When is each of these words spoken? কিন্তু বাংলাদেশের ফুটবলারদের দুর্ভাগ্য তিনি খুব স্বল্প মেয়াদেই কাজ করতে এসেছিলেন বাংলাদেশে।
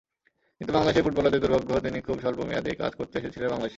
কিন্তু 0.61 0.71
বাংলাদেশের 0.73 1.03
ফুটবলারদের 1.03 1.41
দুর্ভাগ্য 1.41 1.79
তিনি 1.79 1.99
খুব 2.01 2.17
স্বল্প 2.21 2.39
মেয়াদেই 2.41 2.75
কাজ 2.75 2.91
করতে 2.95 3.15
এসেছিলেন 3.19 3.49
বাংলাদেশে। 3.49 3.69